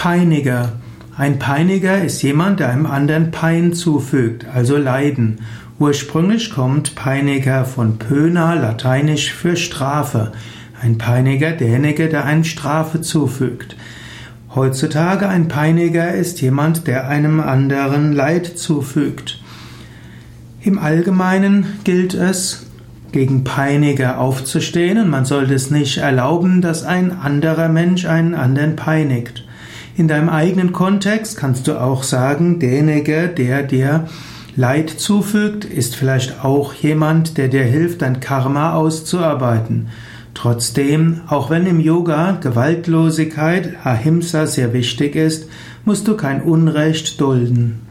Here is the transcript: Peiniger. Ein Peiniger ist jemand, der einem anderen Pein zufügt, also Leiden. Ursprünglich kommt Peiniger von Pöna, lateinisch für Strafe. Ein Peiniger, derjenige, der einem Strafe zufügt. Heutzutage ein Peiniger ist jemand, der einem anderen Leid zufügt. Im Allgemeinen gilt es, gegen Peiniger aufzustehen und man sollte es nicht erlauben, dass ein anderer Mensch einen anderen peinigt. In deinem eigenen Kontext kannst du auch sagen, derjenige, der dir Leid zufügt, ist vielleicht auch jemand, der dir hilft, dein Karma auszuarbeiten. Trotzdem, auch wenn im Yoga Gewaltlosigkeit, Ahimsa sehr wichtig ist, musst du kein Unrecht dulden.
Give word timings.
Peiniger. 0.00 0.72
Ein 1.14 1.38
Peiniger 1.38 2.02
ist 2.02 2.22
jemand, 2.22 2.58
der 2.58 2.70
einem 2.70 2.86
anderen 2.86 3.32
Pein 3.32 3.74
zufügt, 3.74 4.46
also 4.50 4.78
Leiden. 4.78 5.40
Ursprünglich 5.78 6.50
kommt 6.50 6.94
Peiniger 6.94 7.66
von 7.66 7.98
Pöna, 7.98 8.54
lateinisch 8.54 9.30
für 9.30 9.56
Strafe. 9.56 10.32
Ein 10.80 10.96
Peiniger, 10.96 11.52
derjenige, 11.52 12.08
der 12.08 12.24
einem 12.24 12.44
Strafe 12.44 13.02
zufügt. 13.02 13.76
Heutzutage 14.54 15.28
ein 15.28 15.48
Peiniger 15.48 16.14
ist 16.14 16.40
jemand, 16.40 16.86
der 16.86 17.06
einem 17.06 17.38
anderen 17.38 18.14
Leid 18.14 18.46
zufügt. 18.46 19.42
Im 20.62 20.78
Allgemeinen 20.78 21.66
gilt 21.84 22.14
es, 22.14 22.68
gegen 23.12 23.44
Peiniger 23.44 24.18
aufzustehen 24.18 24.96
und 24.96 25.10
man 25.10 25.26
sollte 25.26 25.52
es 25.52 25.70
nicht 25.70 25.98
erlauben, 25.98 26.62
dass 26.62 26.84
ein 26.84 27.12
anderer 27.12 27.68
Mensch 27.68 28.06
einen 28.06 28.34
anderen 28.34 28.76
peinigt. 28.76 29.44
In 30.00 30.08
deinem 30.08 30.30
eigenen 30.30 30.72
Kontext 30.72 31.36
kannst 31.36 31.68
du 31.68 31.78
auch 31.78 32.04
sagen, 32.04 32.58
derjenige, 32.58 33.28
der 33.28 33.62
dir 33.62 34.08
Leid 34.56 34.88
zufügt, 34.88 35.66
ist 35.66 35.94
vielleicht 35.94 36.42
auch 36.42 36.72
jemand, 36.72 37.36
der 37.36 37.48
dir 37.48 37.64
hilft, 37.64 38.00
dein 38.00 38.18
Karma 38.18 38.72
auszuarbeiten. 38.72 39.88
Trotzdem, 40.32 41.20
auch 41.28 41.50
wenn 41.50 41.66
im 41.66 41.80
Yoga 41.80 42.38
Gewaltlosigkeit, 42.40 43.74
Ahimsa 43.84 44.46
sehr 44.46 44.72
wichtig 44.72 45.16
ist, 45.16 45.50
musst 45.84 46.08
du 46.08 46.16
kein 46.16 46.40
Unrecht 46.40 47.20
dulden. 47.20 47.89